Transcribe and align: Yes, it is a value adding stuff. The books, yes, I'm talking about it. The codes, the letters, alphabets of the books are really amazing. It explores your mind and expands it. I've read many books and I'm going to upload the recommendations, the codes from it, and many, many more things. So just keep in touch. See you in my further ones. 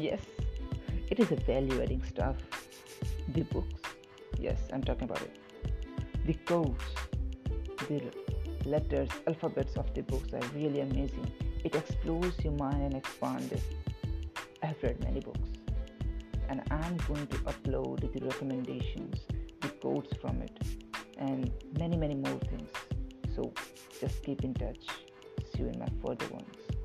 Yes, 0.00 0.22
it 1.10 1.20
is 1.20 1.30
a 1.30 1.36
value 1.36 1.82
adding 1.82 2.02
stuff. 2.02 2.36
The 3.34 3.42
books, 3.42 3.82
yes, 4.38 4.58
I'm 4.72 4.82
talking 4.82 5.04
about 5.04 5.20
it. 5.20 5.36
The 6.24 6.32
codes, 6.46 6.82
the 7.86 8.00
letters, 8.64 9.10
alphabets 9.26 9.76
of 9.76 9.92
the 9.92 10.00
books 10.00 10.32
are 10.32 10.40
really 10.54 10.80
amazing. 10.80 11.30
It 11.64 11.74
explores 11.74 12.32
your 12.42 12.54
mind 12.54 12.82
and 12.82 12.94
expands 12.94 13.52
it. 13.52 13.62
I've 14.62 14.82
read 14.82 15.04
many 15.04 15.20
books 15.20 15.50
and 16.48 16.62
I'm 16.70 16.96
going 17.06 17.26
to 17.26 17.36
upload 17.52 18.00
the 18.00 18.24
recommendations, 18.24 19.20
the 19.60 19.68
codes 19.68 20.16
from 20.22 20.40
it, 20.40 20.58
and 21.18 21.50
many, 21.78 21.98
many 21.98 22.14
more 22.14 22.38
things. 22.38 22.70
So 23.36 23.52
just 24.00 24.22
keep 24.22 24.44
in 24.44 24.54
touch. 24.54 24.86
See 25.52 25.58
you 25.58 25.68
in 25.68 25.78
my 25.78 25.88
further 26.02 26.26
ones. 26.32 26.79